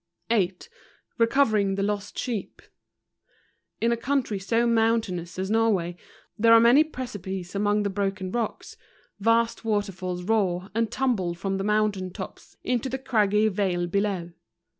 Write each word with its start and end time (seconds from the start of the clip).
8. 0.31 0.67
Recovering 1.19 1.75
the 1.75 1.83
lost 1.83 2.17
Sheep. 2.17 2.63
In 3.79 3.91
a 3.91 3.95
country 3.95 4.39
so 4.39 4.65
mountainous 4.65 5.37
as 5.37 5.51
Norway, 5.51 5.95
there 6.39 6.53
are 6.55 6.59
many 6.59 6.83
precipices 6.83 7.53
among 7.53 7.83
the 7.83 7.89
broken 7.91 8.31
rocks; 8.31 8.77
vast 9.19 9.63
water 9.63 9.91
falls 9.91 10.23
roar, 10.23 10.71
and 10.73 10.91
tumble 10.91 11.35
from 11.35 11.57
the 11.59 11.63
moun 11.63 11.91
NORWAY. 11.93 12.09
17 12.09 12.09
* 12.09 12.09
tain 12.09 12.13
tops 12.13 12.57
into 12.63 12.89
the 12.89 12.97
craggy 12.97 13.47
vale 13.47 13.85
below. 13.85 14.31